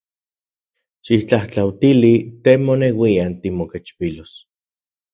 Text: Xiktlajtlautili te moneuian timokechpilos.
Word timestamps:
Xiktlajtlautili 1.05 2.13
te 2.43 2.53
moneuian 2.67 3.33
timokechpilos. 3.41 4.31